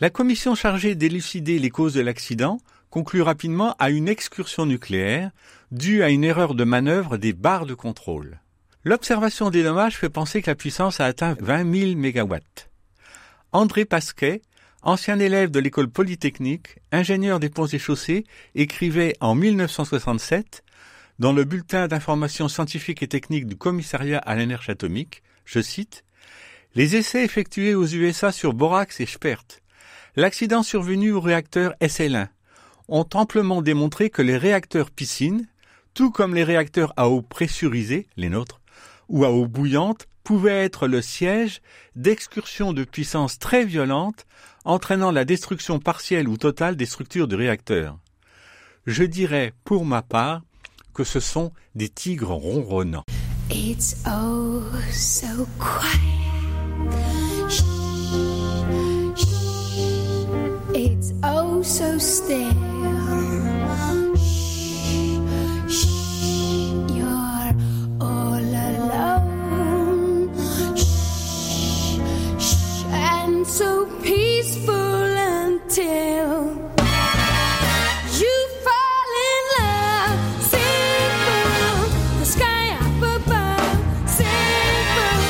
La 0.00 0.10
commission 0.10 0.54
chargée 0.54 0.94
d'élucider 0.94 1.58
les 1.58 1.70
causes 1.70 1.94
de 1.94 2.02
l'accident 2.02 2.60
conclut 2.90 3.22
rapidement 3.22 3.74
à 3.78 3.88
une 3.88 4.10
excursion 4.10 4.66
nucléaire 4.66 5.30
due 5.70 6.02
à 6.02 6.10
une 6.10 6.24
erreur 6.24 6.54
de 6.54 6.64
manœuvre 6.64 7.16
des 7.16 7.32
barres 7.32 7.64
de 7.64 7.72
contrôle. 7.72 8.38
L'observation 8.86 9.48
des 9.48 9.62
dommages 9.62 9.96
fait 9.96 10.10
penser 10.10 10.42
que 10.42 10.50
la 10.50 10.54
puissance 10.54 11.00
a 11.00 11.06
atteint 11.06 11.36
20 11.40 11.74
000 11.74 11.96
mégawatts. 11.96 12.68
André 13.52 13.86
Pasquet, 13.86 14.42
ancien 14.82 15.18
élève 15.18 15.50
de 15.50 15.58
l'école 15.58 15.88
polytechnique, 15.88 16.76
ingénieur 16.92 17.40
des 17.40 17.48
ponts 17.48 17.66
et 17.66 17.78
chaussées, 17.78 18.24
écrivait 18.54 19.14
en 19.20 19.34
1967 19.34 20.62
dans 21.18 21.32
le 21.32 21.44
bulletin 21.44 21.88
d'information 21.88 22.46
scientifique 22.48 23.02
et 23.02 23.08
technique 23.08 23.46
du 23.46 23.56
commissariat 23.56 24.18
à 24.18 24.34
l'énergie 24.34 24.72
atomique, 24.72 25.22
je 25.46 25.62
cite, 25.62 26.04
Les 26.74 26.94
essais 26.94 27.24
effectués 27.24 27.74
aux 27.74 27.86
USA 27.86 28.32
sur 28.32 28.52
Borax 28.52 29.00
et 29.00 29.06
Spert, 29.06 29.44
l'accident 30.14 30.62
survenu 30.62 31.12
au 31.12 31.22
réacteur 31.22 31.72
SL1, 31.80 32.28
ont 32.88 33.08
amplement 33.14 33.62
démontré 33.62 34.10
que 34.10 34.20
les 34.20 34.36
réacteurs 34.36 34.90
piscines, 34.90 35.48
tout 35.94 36.10
comme 36.10 36.34
les 36.34 36.44
réacteurs 36.44 36.92
à 36.98 37.08
eau 37.08 37.22
pressurisée, 37.22 38.08
les 38.18 38.28
nôtres, 38.28 38.60
ou 39.08 39.24
à 39.24 39.30
eau 39.30 39.46
bouillante, 39.46 40.06
pouvaient 40.24 40.64
être 40.64 40.88
le 40.88 41.02
siège 41.02 41.60
d'excursions 41.96 42.72
de 42.72 42.84
puissance 42.84 43.38
très 43.38 43.64
violentes 43.64 44.26
entraînant 44.64 45.10
la 45.10 45.24
destruction 45.24 45.78
partielle 45.78 46.28
ou 46.28 46.36
totale 46.36 46.76
des 46.76 46.86
structures 46.86 47.28
du 47.28 47.34
réacteur. 47.34 47.98
Je 48.86 49.04
dirais, 49.04 49.52
pour 49.64 49.84
ma 49.84 50.02
part, 50.02 50.42
que 50.94 51.04
ce 51.04 51.20
sont 51.20 51.52
des 51.74 51.88
tigres 51.88 52.32
ronronnants. 52.32 53.04
It's 53.50 53.96
oh 54.06 54.62
so 54.90 55.46
quiet. 55.58 56.14
It's 60.74 61.12
oh 61.22 61.62
so 61.62 61.98
still. 61.98 62.93
So 73.54 73.86
peaceful 74.02 74.74
until 74.74 76.56
you 78.18 78.34
fall 78.64 79.10
in 79.30 79.42
love. 79.60 80.18
Simple, 80.42 81.78
the 82.18 82.24
sky 82.24 82.64
up 82.82 83.20
above. 83.20 84.10
Simple 84.10 85.20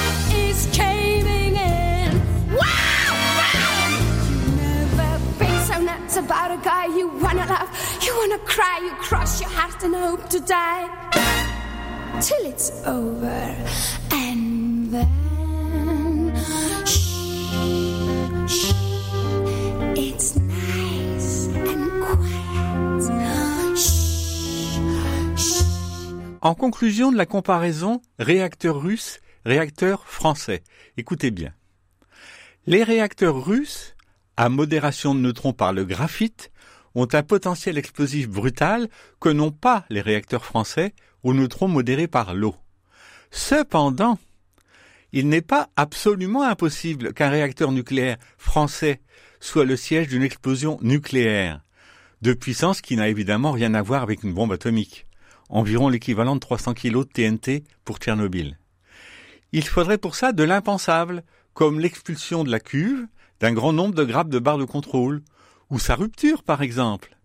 is 0.40 0.66
caving 0.72 1.56
in. 1.56 2.18
Wow, 2.48 3.12
wow. 3.40 3.92
You 4.30 4.38
never 4.56 5.10
been 5.38 5.60
so 5.66 5.78
nuts 5.82 6.16
about 6.16 6.50
a 6.50 6.56
guy 6.64 6.86
you 6.96 7.08
wanna 7.08 7.44
love. 7.44 7.68
You 8.00 8.16
wanna 8.16 8.38
cry, 8.38 8.80
you 8.86 8.92
cross 9.02 9.38
your 9.38 9.50
heart 9.50 9.82
and 9.82 9.94
hope 9.94 10.30
to 10.30 10.40
die 10.40 10.88
till 12.22 12.46
it's 12.46 12.70
over, 12.86 13.54
En 26.44 26.54
conclusion 26.54 27.10
de 27.10 27.16
la 27.16 27.24
comparaison 27.24 28.02
réacteur 28.18 28.78
russe, 28.78 29.20
réacteur 29.46 30.04
français, 30.04 30.62
écoutez 30.98 31.30
bien. 31.30 31.54
Les 32.66 32.82
réacteurs 32.82 33.42
russes, 33.42 33.96
à 34.36 34.50
modération 34.50 35.14
de 35.14 35.20
neutrons 35.20 35.54
par 35.54 35.72
le 35.72 35.86
graphite, 35.86 36.52
ont 36.94 37.08
un 37.10 37.22
potentiel 37.22 37.78
explosif 37.78 38.28
brutal 38.28 38.90
que 39.20 39.30
n'ont 39.30 39.52
pas 39.52 39.86
les 39.88 40.02
réacteurs 40.02 40.44
français 40.44 40.92
aux 41.22 41.32
neutrons 41.32 41.66
modérés 41.66 42.08
par 42.08 42.34
l'eau. 42.34 42.54
Cependant, 43.30 44.18
il 45.12 45.30
n'est 45.30 45.40
pas 45.40 45.70
absolument 45.76 46.42
impossible 46.42 47.14
qu'un 47.14 47.30
réacteur 47.30 47.72
nucléaire 47.72 48.18
français 48.36 49.00
soit 49.40 49.64
le 49.64 49.76
siège 49.76 50.08
d'une 50.08 50.22
explosion 50.22 50.78
nucléaire, 50.82 51.62
de 52.20 52.34
puissance 52.34 52.82
qui 52.82 52.96
n'a 52.96 53.08
évidemment 53.08 53.52
rien 53.52 53.72
à 53.72 53.80
voir 53.80 54.02
avec 54.02 54.24
une 54.24 54.34
bombe 54.34 54.52
atomique, 54.52 55.06
environ 55.54 55.88
l'équivalent 55.88 56.34
de 56.34 56.40
300 56.40 56.74
kg 56.74 56.98
de 56.98 57.02
TNT 57.04 57.64
pour 57.84 57.98
Tchernobyl. 57.98 58.58
Il 59.52 59.66
faudrait 59.66 59.98
pour 59.98 60.16
ça 60.16 60.32
de 60.32 60.42
l'impensable, 60.42 61.22
comme 61.54 61.78
l'expulsion 61.78 62.42
de 62.42 62.50
la 62.50 62.58
cuve 62.58 63.06
d'un 63.40 63.52
grand 63.52 63.72
nombre 63.72 63.94
de 63.94 64.04
grappes 64.04 64.28
de 64.28 64.40
barres 64.40 64.58
de 64.58 64.64
contrôle, 64.64 65.22
ou 65.70 65.78
sa 65.78 65.94
rupture 65.94 66.42
par 66.42 66.60
exemple. 66.60 67.16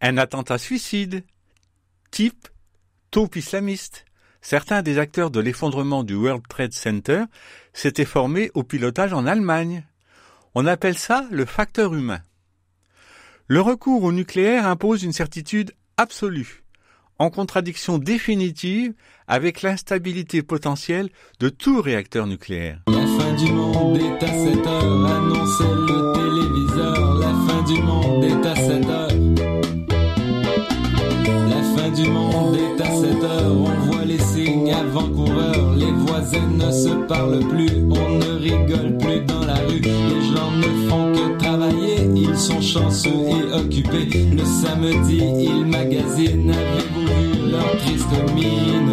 Un 0.00 0.16
attentat 0.16 0.56
suicide, 0.56 1.24
type 2.10 2.48
taupe 3.10 3.36
islamiste. 3.36 4.06
Certains 4.40 4.80
des 4.80 4.98
acteurs 4.98 5.30
de 5.30 5.40
l'effondrement 5.40 6.04
du 6.04 6.14
World 6.14 6.44
Trade 6.48 6.72
Center 6.72 7.24
s'étaient 7.74 8.04
formés 8.06 8.50
au 8.54 8.62
pilotage 8.62 9.12
en 9.12 9.26
Allemagne. 9.26 9.84
On 10.54 10.66
appelle 10.66 10.96
ça 10.96 11.26
le 11.30 11.44
facteur 11.44 11.94
humain. 11.94 12.20
Le 13.46 13.60
recours 13.60 14.04
au 14.04 14.12
nucléaire 14.12 14.66
impose 14.66 15.02
une 15.02 15.12
certitude 15.12 15.74
absolue, 15.98 16.64
en 17.18 17.30
contradiction 17.30 17.98
définitive 17.98 18.92
avec 19.28 19.62
l'instabilité 19.62 20.42
potentielle 20.42 21.08
de 21.40 21.48
tout 21.48 21.80
réacteur 21.80 22.26
nucléaire. 22.26 22.80
La 22.88 23.06
fin 23.06 23.32
du 23.34 23.52
monde 23.52 23.96
est 23.96 24.22
à 24.22 24.28
7 24.28 24.66
heures, 24.66 25.06
annonçait 25.06 25.64
le 25.64 26.12
téléviseur. 26.14 27.18
La 27.18 27.32
fin 27.46 27.62
du 27.62 27.82
monde 27.82 28.24
est 28.24 28.46
à 28.46 28.54
7 28.54 28.86
heures. 28.86 29.08
La 31.48 31.62
fin 31.76 31.90
du 31.90 32.08
monde 32.08 32.56
est 32.56 32.80
à 32.80 32.94
7 32.94 33.24
heures, 33.24 33.52
on 33.52 33.90
voit 33.90 34.04
les 34.04 34.18
signes 34.18 34.72
avant-coureurs. 34.72 35.74
Les 35.74 35.92
voisins 35.92 36.48
ne 36.48 36.70
se 36.70 37.06
parlent 37.06 37.46
plus, 37.48 37.70
on 37.90 38.18
ne 38.18 38.38
rigole 38.38 38.96
plus 38.98 39.20
dans 39.26 39.44
la 39.44 39.56
rue. 39.56 39.80
Les 39.80 40.22
gens 40.34 40.52
ne 40.52 40.88
font 40.88 41.12
que 41.12 41.38
travailler, 41.38 42.04
ils 42.14 42.36
sont 42.36 42.60
chanceux 42.60 43.10
et 43.10 43.52
occupés. 43.52 44.26
Le 44.32 44.44
samedi, 44.44 45.22
ils 45.38 45.66
magasinent, 45.66 46.52
vu 46.52 46.95
leur 47.50 47.76
triste 47.78 48.06
mine? 48.34 48.92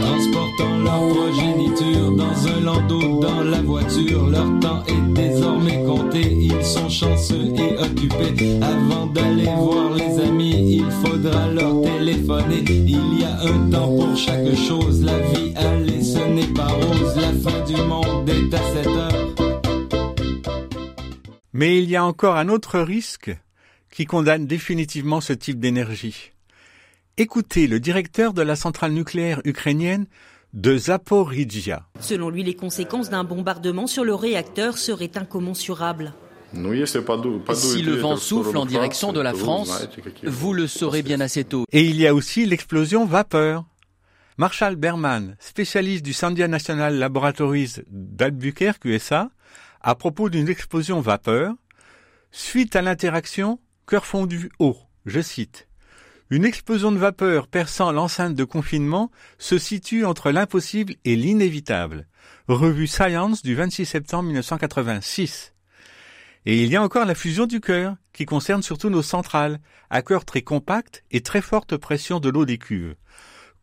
Transportant 0.00 0.78
leur 0.84 1.02
progéniture 1.08 2.10
dans 2.12 2.36
un 2.48 2.60
landau 2.60 3.20
dans 3.20 3.42
la 3.42 3.62
voiture. 3.62 4.26
Leur 4.28 4.58
temps 4.60 4.82
est 4.88 5.12
désormais 5.14 5.82
compté, 5.84 6.22
ils 6.40 6.64
sont 6.64 6.88
chanceux 6.88 7.52
et 7.56 7.78
occupés. 7.78 8.58
Avant 8.62 9.06
d'aller 9.06 9.48
voir 9.58 9.90
les 9.94 10.18
amis, 10.22 10.80
il 10.80 10.90
faudra 11.02 11.48
leur 11.48 11.82
téléphoner. 11.82 12.64
Il 12.68 13.20
y 13.20 13.24
a 13.24 13.38
un 13.42 13.70
temps 13.70 13.88
pour 13.88 14.16
chaque 14.16 14.54
chose, 14.54 15.02
la 15.02 15.18
vie 15.18 15.52
allez, 15.56 16.02
ce 16.02 16.18
n'est 16.18 16.52
pas 16.54 16.68
rose. 16.68 17.16
La 17.16 17.32
fin 17.50 17.60
du 17.66 17.76
monde 17.82 18.28
est 18.28 18.54
à 18.54 18.58
7 18.74 18.86
heures. 18.86 18.95
Mais 21.58 21.78
il 21.78 21.88
y 21.88 21.96
a 21.96 22.04
encore 22.04 22.36
un 22.36 22.50
autre 22.50 22.78
risque 22.80 23.34
qui 23.90 24.04
condamne 24.04 24.46
définitivement 24.46 25.22
ce 25.22 25.32
type 25.32 25.58
d'énergie. 25.58 26.32
Écoutez 27.16 27.66
le 27.66 27.80
directeur 27.80 28.34
de 28.34 28.42
la 28.42 28.56
centrale 28.56 28.92
nucléaire 28.92 29.40
ukrainienne 29.46 30.04
de 30.52 30.76
Zaporizhia. 30.76 31.86
Selon 31.98 32.28
lui, 32.28 32.42
les 32.42 32.52
conséquences 32.52 33.08
d'un 33.08 33.24
bombardement 33.24 33.86
sur 33.86 34.04
le 34.04 34.14
réacteur 34.14 34.76
seraient 34.76 35.16
incommensurables. 35.16 36.12
Si 36.52 37.80
le 37.80 37.94
vent 37.94 38.18
souffle 38.18 38.58
en 38.58 38.66
direction 38.66 39.14
de 39.14 39.20
la 39.20 39.32
France, 39.32 39.88
vous 40.24 40.52
le 40.52 40.66
saurez 40.66 41.00
bien 41.00 41.20
assez 41.20 41.44
tôt. 41.44 41.64
Et 41.72 41.84
il 41.86 41.96
y 41.96 42.06
a 42.06 42.14
aussi 42.14 42.44
l'explosion 42.44 43.06
vapeur. 43.06 43.64
Marshall 44.36 44.76
Berman, 44.76 45.36
spécialiste 45.40 46.04
du 46.04 46.12
Sandia 46.12 46.48
National 46.48 46.98
Laboratories 46.98 47.76
d'Albuquerque, 47.88 48.84
USA, 48.84 49.30
à 49.86 49.94
propos 49.94 50.28
d'une 50.28 50.48
explosion 50.48 51.00
vapeur, 51.00 51.54
suite 52.32 52.74
à 52.74 52.82
l'interaction 52.82 53.60
cœur 53.86 54.04
fondu 54.04 54.50
haut, 54.58 54.76
je 55.06 55.20
cite. 55.20 55.68
Une 56.28 56.44
explosion 56.44 56.90
de 56.90 56.98
vapeur 56.98 57.46
perçant 57.46 57.92
l'enceinte 57.92 58.34
de 58.34 58.42
confinement 58.42 59.12
se 59.38 59.58
situe 59.58 60.04
entre 60.04 60.32
l'impossible 60.32 60.96
et 61.04 61.14
l'inévitable. 61.14 62.08
Revue 62.48 62.88
Science 62.88 63.44
du 63.44 63.54
26 63.54 63.86
septembre 63.86 64.24
1986. 64.24 65.54
Et 66.46 66.64
il 66.64 66.68
y 66.68 66.74
a 66.74 66.82
encore 66.82 67.04
la 67.04 67.14
fusion 67.14 67.46
du 67.46 67.60
cœur, 67.60 67.94
qui 68.12 68.26
concerne 68.26 68.64
surtout 68.64 68.90
nos 68.90 69.02
centrales, 69.02 69.60
à 69.88 70.02
cœur 70.02 70.24
très 70.24 70.42
compact 70.42 71.04
et 71.12 71.20
très 71.20 71.40
forte 71.40 71.76
pression 71.76 72.18
de 72.18 72.28
l'eau 72.28 72.44
des 72.44 72.58
cuves 72.58 72.96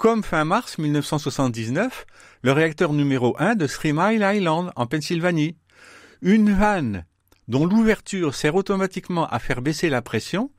comme 0.03 0.23
fin 0.23 0.43
mars 0.43 0.79
1979, 0.79 2.05
le 2.41 2.51
réacteur 2.51 2.91
numéro 2.91 3.35
1 3.39 3.55
de 3.55 3.67
Three 3.67 3.93
Mile 3.93 4.21
Island 4.21 4.71
en 4.75 4.85
Pennsylvanie. 4.85 5.55
Une 6.25 6.53
vanne 6.53 7.03
dont 7.49 7.65
l'ouverture 7.65 8.33
sert 8.33 8.55
automatiquement 8.55 9.27
à 9.27 9.39
faire 9.39 9.61
baisser 9.61 9.89
la 9.89 10.01
pression, 10.01 10.51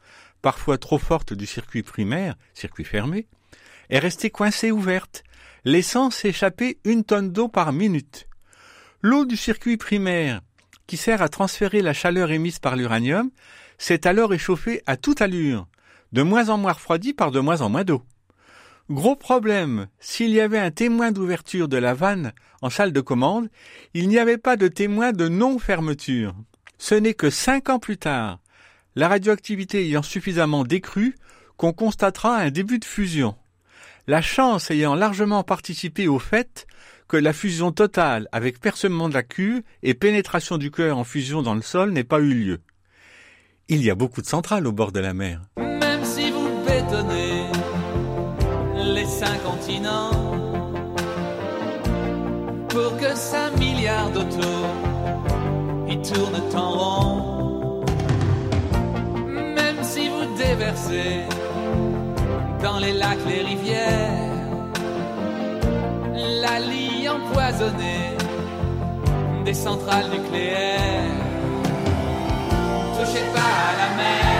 parfois 0.42 0.76
trop 0.76 0.98
forte 0.98 1.32
du 1.32 1.46
circuit 1.46 1.82
primaire, 1.82 2.34
circuit 2.52 2.84
fermé, 2.84 3.28
est 3.88 3.98
restée 3.98 4.28
coincée 4.28 4.70
ouverte, 4.70 5.24
laissant 5.64 6.10
s'échapper 6.10 6.80
une 6.84 7.02
tonne 7.02 7.32
d'eau 7.32 7.48
par 7.48 7.72
minute. 7.72 8.28
L'eau 9.00 9.24
du 9.24 9.38
circuit 9.38 9.78
primaire, 9.78 10.42
qui 10.86 10.98
sert 10.98 11.22
à 11.22 11.30
transférer 11.30 11.80
la 11.80 11.94
chaleur 11.94 12.30
émise 12.30 12.58
par 12.58 12.76
l'uranium, 12.76 13.30
s'est 13.78 14.06
alors 14.06 14.34
échauffée 14.34 14.82
à 14.84 14.98
toute 14.98 15.22
allure, 15.22 15.66
de 16.12 16.20
moins 16.20 16.50
en 16.50 16.58
moins 16.58 16.72
refroidie 16.72 17.14
par 17.14 17.30
de 17.30 17.40
moins 17.40 17.62
en 17.62 17.70
moins 17.70 17.84
d'eau. 17.84 18.04
Gros 18.90 19.16
problème, 19.16 19.86
s'il 19.98 20.28
y 20.28 20.42
avait 20.42 20.58
un 20.58 20.70
témoin 20.70 21.10
d'ouverture 21.10 21.68
de 21.68 21.78
la 21.78 21.94
vanne 21.94 22.34
en 22.64 22.70
salle 22.70 22.94
de 22.94 23.02
commande, 23.02 23.50
il 23.92 24.08
n'y 24.08 24.18
avait 24.18 24.38
pas 24.38 24.56
de 24.56 24.68
témoin 24.68 25.12
de 25.12 25.28
non-fermeture. 25.28 26.34
Ce 26.78 26.94
n'est 26.94 27.12
que 27.12 27.28
cinq 27.28 27.68
ans 27.68 27.78
plus 27.78 27.98
tard, 27.98 28.40
la 28.96 29.06
radioactivité 29.08 29.84
ayant 29.84 30.02
suffisamment 30.02 30.64
décru, 30.64 31.14
qu'on 31.58 31.74
constatera 31.74 32.38
un 32.38 32.50
début 32.50 32.78
de 32.78 32.86
fusion. 32.86 33.34
La 34.06 34.22
chance 34.22 34.70
ayant 34.70 34.94
largement 34.94 35.42
participé 35.42 36.08
au 36.08 36.18
fait 36.18 36.66
que 37.06 37.18
la 37.18 37.34
fusion 37.34 37.70
totale 37.70 38.28
avec 38.32 38.60
percement 38.60 39.10
de 39.10 39.14
la 39.14 39.22
cuve 39.22 39.62
et 39.82 39.92
pénétration 39.92 40.56
du 40.56 40.70
cœur 40.70 40.96
en 40.96 41.04
fusion 41.04 41.42
dans 41.42 41.54
le 41.54 41.62
sol 41.62 41.92
n'ait 41.92 42.02
pas 42.02 42.20
eu 42.20 42.32
lieu. 42.32 42.60
Il 43.68 43.84
y 43.84 43.90
a 43.90 43.94
beaucoup 43.94 44.22
de 44.22 44.26
centrales 44.26 44.66
au 44.66 44.72
bord 44.72 44.90
de 44.90 45.00
la 45.00 45.12
mer. 45.12 45.42
Pour 53.14 53.20
que 53.20 53.28
cinq 53.30 53.56
milliards 53.58 54.10
d'autos 54.10 54.66
y 55.88 55.96
tournent 55.98 56.56
en 56.56 56.70
rond. 56.70 57.84
Même 59.26 59.82
si 59.82 60.08
vous 60.08 60.26
déversez 60.36 61.22
dans 62.62 62.78
les 62.78 62.92
lacs, 62.92 63.24
les 63.26 63.42
rivières, 63.42 64.30
la 66.42 66.60
lie 66.60 67.08
empoisonnée 67.08 68.16
des 69.44 69.54
centrales 69.54 70.10
nucléaires. 70.10 71.22
Touchez 72.98 73.24
pas 73.34 73.54
à 73.68 73.72
la 73.80 73.88
mer, 74.02 74.34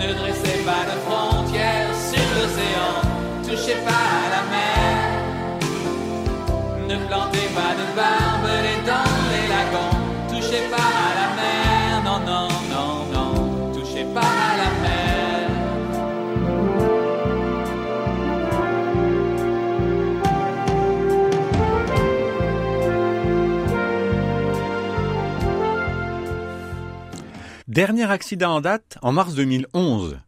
ne 0.00 0.12
dressez 0.20 0.58
pas 0.68 0.84
de 0.90 0.96
frontières 1.06 1.94
sur 2.10 2.26
l'océan, 2.36 2.94
touchez 3.44 3.78
pas 3.86 4.06
à 4.24 4.27
Dernier 27.78 28.10
accident 28.10 28.56
en 28.56 28.60
date 28.60 28.98
en 29.02 29.12
mars 29.12 29.34
2011. 29.34 30.18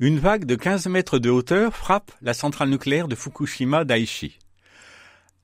Une 0.00 0.18
vague 0.18 0.44
de 0.44 0.56
15 0.56 0.88
mètres 0.88 1.20
de 1.20 1.30
hauteur 1.30 1.76
frappe 1.76 2.10
la 2.20 2.34
centrale 2.34 2.68
nucléaire 2.68 3.06
de 3.06 3.14
Fukushima 3.14 3.84
Daiichi, 3.84 4.40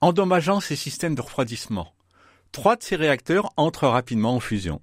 endommageant 0.01 0.59
ses 0.59 0.75
systèmes 0.75 1.15
de 1.15 1.21
refroidissement. 1.21 1.95
Trois 2.51 2.75
de 2.75 2.83
ces 2.83 2.97
réacteurs 2.97 3.53
entrent 3.57 3.87
rapidement 3.87 4.35
en 4.35 4.41
fusion. 4.41 4.81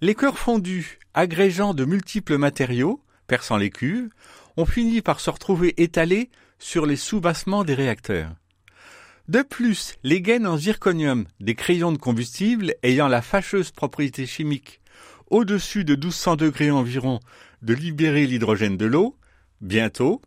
Les 0.00 0.14
cœurs 0.14 0.38
fondus, 0.38 1.00
agrégeant 1.12 1.74
de 1.74 1.84
multiples 1.84 2.38
matériaux, 2.38 3.02
perçant 3.26 3.56
les 3.56 3.70
cuves, 3.70 4.10
ont 4.56 4.66
fini 4.66 5.02
par 5.02 5.18
se 5.18 5.30
retrouver 5.30 5.74
étalés 5.82 6.30
sur 6.60 6.86
les 6.86 6.94
sous-bassements 6.94 7.64
des 7.64 7.74
réacteurs. 7.74 8.30
De 9.26 9.42
plus, 9.42 9.96
les 10.04 10.22
gaines 10.22 10.46
en 10.46 10.56
zirconium 10.56 11.26
des 11.40 11.56
crayons 11.56 11.90
de 11.90 11.98
combustible 11.98 12.76
ayant 12.84 13.08
la 13.08 13.22
fâcheuse 13.22 13.72
propriété 13.72 14.24
chimique 14.24 14.79
au-dessus 15.30 15.84
de 15.84 15.94
1200 15.94 16.36
degrés 16.36 16.70
environ 16.70 17.20
de 17.62 17.74
libérer 17.74 18.26
l'hydrogène 18.26 18.76
de 18.76 18.86
l'eau, 18.86 19.16
bientôt, 19.60 20.20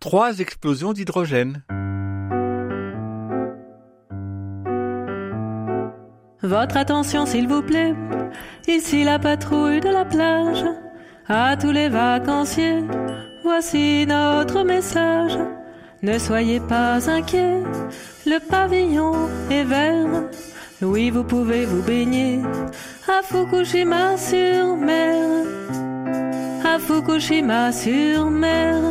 trois 0.00 0.38
explosions 0.40 0.92
d'hydrogène. 0.92 1.62
Votre 6.42 6.76
attention 6.76 7.26
s'il 7.26 7.48
vous 7.48 7.62
plaît, 7.62 7.94
ici 8.68 9.04
la 9.04 9.18
patrouille 9.18 9.80
de 9.80 9.88
la 9.88 10.04
plage. 10.04 10.64
À 11.28 11.56
tous 11.56 11.72
les 11.72 11.88
vacanciers, 11.88 12.84
voici 13.42 14.06
notre 14.06 14.62
message. 14.62 15.36
Ne 16.02 16.18
soyez 16.18 16.60
pas 16.60 17.10
inquiets, 17.10 17.62
le 18.26 18.38
pavillon 18.38 19.28
est 19.50 19.64
vert. 19.64 20.28
Oui, 20.82 21.08
vous 21.08 21.24
pouvez 21.24 21.64
vous 21.64 21.82
baigner 21.82 22.40
à 23.08 23.22
Fukushima 23.22 24.18
sur 24.18 24.76
mer. 24.76 25.46
À 26.64 26.78
Fukushima 26.78 27.72
sur 27.72 28.28
mer. 28.28 28.82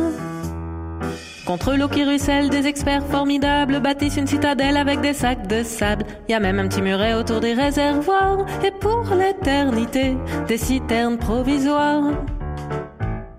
Contre 1.46 1.74
l'eau 1.74 1.86
qui 1.86 2.02
ruisselle, 2.02 2.50
des 2.50 2.66
experts 2.66 3.06
formidables 3.06 3.78
bâtissent 3.78 4.16
une 4.16 4.26
citadelle 4.26 4.76
avec 4.76 5.00
des 5.00 5.12
sacs 5.12 5.46
de 5.46 5.62
sable. 5.62 6.04
Y 6.28 6.34
a 6.34 6.40
même 6.40 6.58
un 6.58 6.66
petit 6.66 6.82
muret 6.82 7.14
autour 7.14 7.38
des 7.38 7.54
réservoirs. 7.54 8.44
Et 8.64 8.72
pour 8.72 9.04
l'éternité, 9.14 10.16
des 10.48 10.58
citernes 10.58 11.18
provisoires. 11.18 12.10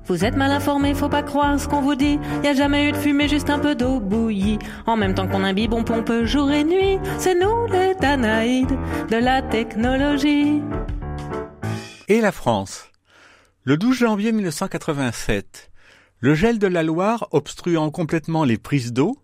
Vous 0.07 0.23
êtes 0.23 0.37
mal 0.37 0.51
informé, 0.51 0.93
faut 0.93 1.09
pas 1.09 1.21
croire 1.21 1.59
ce 1.59 1.67
qu'on 1.67 1.81
vous 1.81 1.95
dit. 1.95 2.17
Y 2.41 2.47
a 2.47 2.53
jamais 2.53 2.87
eu 2.87 2.93
de 2.93 2.97
fumée, 2.97 3.27
juste 3.27 3.49
un 3.49 3.59
peu 3.59 3.75
d'eau 3.75 3.99
bouillie. 3.99 4.57
En 4.85 4.95
même 4.95 5.13
temps 5.13 5.27
qu'on 5.27 5.43
imbibe, 5.43 5.73
on 5.73 5.83
pompe 5.83 6.23
jour 6.23 6.49
et 6.49 6.63
nuit. 6.63 6.97
C'est 7.17 7.35
nous 7.35 7.67
les 7.67 7.93
Danaïdes 7.95 8.77
de 9.09 9.17
la 9.17 9.41
technologie. 9.41 10.61
Et 12.07 12.21
la 12.21 12.31
France 12.31 12.89
Le 13.65 13.75
12 13.75 13.97
janvier 13.97 14.31
1987, 14.31 15.71
le 16.19 16.35
gel 16.35 16.57
de 16.57 16.67
la 16.67 16.83
Loire, 16.83 17.27
obstruant 17.31 17.91
complètement 17.91 18.45
les 18.45 18.57
prises 18.57 18.93
d'eau, 18.93 19.21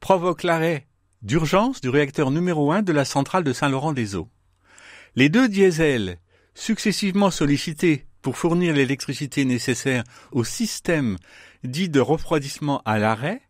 provoque 0.00 0.44
l'arrêt 0.44 0.86
d'urgence 1.20 1.82
du 1.82 1.90
réacteur 1.90 2.30
numéro 2.30 2.72
1 2.72 2.80
de 2.80 2.92
la 2.94 3.04
centrale 3.04 3.44
de 3.44 3.52
Saint-Laurent-des-Eaux. 3.52 4.30
Les 5.14 5.28
deux 5.28 5.46
diesels, 5.46 6.16
successivement 6.54 7.30
sollicités 7.30 8.06
pour 8.22 8.36
fournir 8.36 8.74
l'électricité 8.74 9.44
nécessaire 9.44 10.04
au 10.30 10.44
système 10.44 11.18
dit 11.64 11.88
de 11.88 12.00
refroidissement 12.00 12.80
à 12.84 12.98
l'arrêt, 12.98 13.42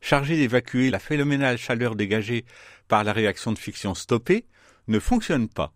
chargé 0.00 0.36
d'évacuer 0.36 0.90
la 0.90 0.98
phénoménale 0.98 1.58
chaleur 1.58 1.94
dégagée 1.94 2.44
par 2.88 3.04
la 3.04 3.12
réaction 3.12 3.52
de 3.52 3.58
fiction 3.58 3.94
stoppée, 3.94 4.46
ne 4.88 4.98
fonctionne 4.98 5.48
pas. 5.48 5.72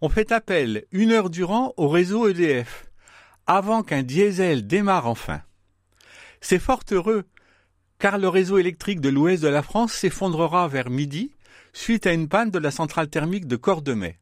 On 0.00 0.08
fait 0.08 0.32
appel 0.32 0.84
une 0.92 1.12
heure 1.12 1.30
durant 1.30 1.72
au 1.76 1.88
réseau 1.88 2.28
EDF, 2.28 2.86
avant 3.46 3.82
qu'un 3.82 4.02
diesel 4.02 4.66
démarre 4.66 5.06
enfin. 5.06 5.42
C'est 6.40 6.58
fort 6.58 6.82
heureux, 6.90 7.24
car 7.98 8.18
le 8.18 8.28
réseau 8.28 8.58
électrique 8.58 9.00
de 9.00 9.08
l'ouest 9.08 9.42
de 9.42 9.48
la 9.48 9.62
France 9.62 9.92
s'effondrera 9.92 10.68
vers 10.68 10.90
midi 10.90 11.32
suite 11.72 12.06
à 12.06 12.12
une 12.12 12.28
panne 12.28 12.50
de 12.50 12.58
la 12.58 12.70
centrale 12.70 13.08
thermique 13.08 13.46
de 13.46 13.56
Cordemais. 13.56 14.18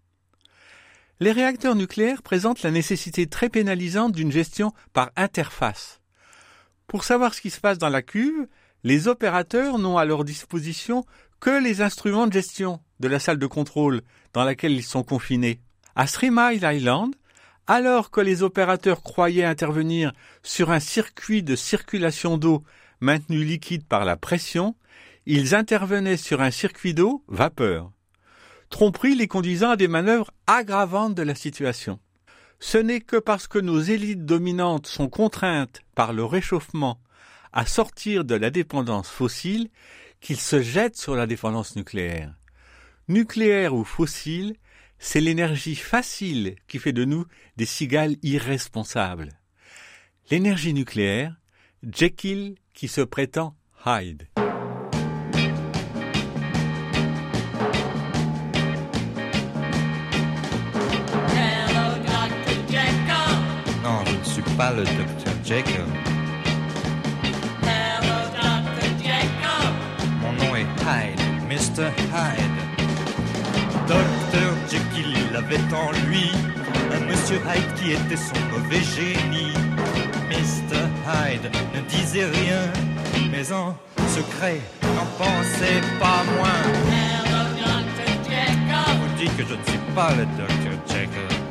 Les 1.22 1.30
réacteurs 1.30 1.76
nucléaires 1.76 2.20
présentent 2.20 2.64
la 2.64 2.72
nécessité 2.72 3.28
très 3.28 3.48
pénalisante 3.48 4.11
d'une 4.11 4.32
gestion 4.32 4.72
par 4.92 5.12
interface. 5.14 6.00
Pour 6.88 7.04
savoir 7.04 7.32
ce 7.32 7.40
qui 7.40 7.50
se 7.50 7.61
passe 7.61 7.78
dans 7.78 7.90
la 7.90 8.02
cuve, 8.02 8.48
les 8.82 9.06
opérateurs 9.06 9.78
n'ont 9.78 9.98
à 9.98 10.04
leur 10.04 10.24
disposition 10.24 11.04
que 11.38 11.62
les 11.62 11.80
instruments 11.80 12.26
de 12.26 12.32
gestion 12.32 12.80
de 12.98 13.06
la 13.06 13.20
salle 13.20 13.38
de 13.38 13.46
contrôle 13.46 14.02
dans 14.32 14.42
laquelle 14.42 14.72
ils 14.72 14.82
sont 14.82 15.04
confinés. 15.04 15.61
À 15.94 16.08
Three 16.08 16.32
Mile 16.32 16.64
Island, 16.64 17.14
alors 17.68 18.11
que 18.11 18.20
les 18.20 18.42
opérateurs 18.42 19.04
croyaient 19.04 19.44
intervenir 19.44 20.12
sur 20.42 20.72
un 20.72 20.80
circuit 20.80 21.44
de 21.44 21.54
circulation 21.54 22.37
d'eau 22.37 22.64
maintenus 22.98 23.46
liquides 23.46 23.87
par 23.87 24.04
la 24.04 24.16
pression, 24.16 24.74
ils 25.26 25.54
intervenaient 25.54 26.16
sur 26.16 26.40
un 26.40 26.50
circuit 26.50 26.94
d'eau 26.94 27.22
vapeur. 27.28 27.92
Tromperie 28.72 29.14
les 29.14 29.28
conduisant 29.28 29.72
à 29.72 29.76
des 29.76 29.87
manœuvres 29.87 30.30
aggravantes 30.46 31.14
de 31.14 31.22
la 31.22 31.35
situation. 31.35 32.00
Ce 32.58 32.78
n'est 32.78 33.02
que 33.02 33.18
parce 33.18 33.46
que 33.46 33.58
nos 33.58 33.78
élites 33.78 34.24
dominantes 34.24 34.87
sont 34.87 35.11
contraintes 35.11 35.82
par 35.94 36.14
le 36.14 36.24
réchauffement 36.24 36.98
à 37.52 37.66
sortir 37.66 38.24
de 38.24 38.35
la 38.35 38.48
dépendance 38.48 39.11
fossile 39.11 39.68
qu'ils 40.22 40.40
se 40.40 40.62
jettent 40.62 40.96
sur 40.96 41.14
la 41.14 41.26
dépendance 41.26 41.76
nucléaire. 41.76 42.35
Nucléaire 43.08 43.74
ou 43.74 43.85
fossile, 43.85 44.56
c'est 44.98 45.20
l'énergie 45.20 45.76
facile 45.76 46.56
qui 46.66 46.78
fait 46.78 46.94
de 46.94 47.04
nous 47.04 47.26
des 47.58 47.66
cigales 47.66 48.16
irresponsables. 48.22 49.38
L'énergie 50.30 50.72
nucléaire, 50.72 51.37
Jekyll 51.82 52.54
qui 52.72 52.88
se 52.88 53.02
prétend 53.02 53.54
Hyde. 53.85 54.28
Pas 64.57 64.73
le 64.73 64.85
docteur 64.85 65.35
Jekyll. 65.45 65.87
Mon 70.21 70.33
nom 70.33 70.57
est 70.57 70.67
Hyde, 70.83 71.21
Mr. 71.49 71.88
Hyde. 72.12 72.59
Docteur 73.87 74.53
Jekyll, 74.71 75.15
il 75.31 75.37
avait 75.37 75.75
en 75.75 75.93
lui 76.07 76.31
un 76.95 77.01
monsieur 77.07 77.37
Hyde 77.37 77.75
qui 77.77 77.93
était 77.93 78.17
son 78.17 78.41
mauvais 78.53 78.83
génie. 78.83 79.55
Mr. 80.31 80.83
Hyde 81.07 81.51
ne 81.75 81.81
disait 81.88 82.27
rien, 82.27 82.62
mais 83.31 83.53
en 83.53 83.75
secret 84.09 84.61
n'en 84.83 85.07
pensait 85.19 85.83
pas 86.01 86.23
moins. 86.37 86.62
Je 88.79 88.93
vous 88.99 89.15
dis 89.19 89.29
que 89.37 89.45
je 89.49 89.55
ne 89.55 89.65
suis 89.65 89.95
pas 89.95 90.11
le 90.15 90.25
Dr. 90.25 90.95
Jekyll. 90.95 91.41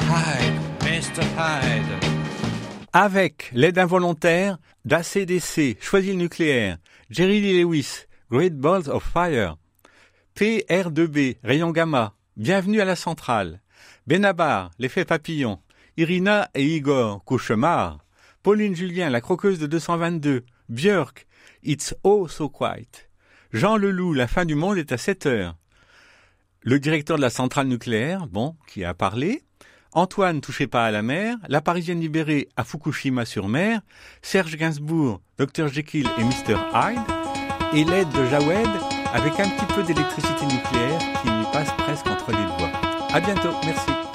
Hyde, 0.00 0.58
Mr. 0.82 1.22
Hyde. 1.36 2.04
Avec 2.92 3.50
l'aide 3.52 3.78
involontaire 3.78 4.58
d'ACDC, 4.84 5.78
Choisis 5.80 6.10
le 6.10 6.18
nucléaire, 6.18 6.78
Jerry 7.10 7.40
Lee 7.40 7.62
Lewis, 7.62 8.06
Great 8.30 8.54
Balls 8.56 8.88
of 8.88 9.04
Fire, 9.04 9.56
PR2B, 10.36 11.38
Rayon 11.42 11.70
Gamma, 11.70 12.14
Bienvenue 12.36 12.80
à 12.80 12.84
la 12.84 12.96
centrale, 12.96 13.60
Benabar, 14.06 14.70
L'effet 14.78 15.04
papillon, 15.04 15.60
Irina 15.96 16.48
et 16.54 16.64
Igor, 16.64 17.24
Cauchemar, 17.24 17.98
Pauline 18.42 18.74
Julien, 18.74 19.10
La 19.10 19.20
croqueuse 19.20 19.58
de 19.58 19.66
222, 19.66 20.44
Björk, 20.68 21.26
It's 21.62 21.94
Oh 22.02 22.28
So 22.28 22.48
Quiet, 22.48 23.10
Jean 23.52 23.76
Leloup, 23.76 24.14
La 24.14 24.26
fin 24.26 24.44
du 24.44 24.54
monde 24.54 24.78
est 24.78 24.92
à 24.92 24.96
7 24.96 25.26
heures, 25.26 25.56
le 26.64 26.78
directeur 26.78 27.16
de 27.16 27.22
la 27.22 27.30
centrale 27.30 27.66
nucléaire, 27.66 28.26
bon, 28.28 28.56
qui 28.68 28.84
a 28.84 28.94
parlé, 28.94 29.42
Antoine 29.94 30.40
touchez 30.40 30.66
pas 30.66 30.86
à 30.86 30.90
la 30.90 31.02
mer, 31.02 31.36
la 31.48 31.60
Parisienne 31.60 32.00
libérée 32.00 32.48
à 32.56 32.64
Fukushima-sur-Mer, 32.64 33.80
Serge 34.22 34.56
Gainsbourg, 34.56 35.20
Dr 35.38 35.68
Jekyll 35.68 36.08
et 36.18 36.24
Mr 36.24 36.56
Hyde, 36.74 37.00
et 37.74 37.84
l'aide 37.84 38.08
de 38.08 38.24
Jawed 38.26 38.68
avec 39.12 39.38
un 39.38 39.48
petit 39.48 39.74
peu 39.74 39.82
d'électricité 39.82 40.46
nucléaire 40.46 40.98
qui 41.20 41.28
lui 41.28 41.44
passe 41.52 41.70
presque 41.76 42.06
entre 42.06 42.30
les 42.30 42.36
doigts. 42.36 42.72
À 43.12 43.20
bientôt, 43.20 43.54
merci. 43.66 44.11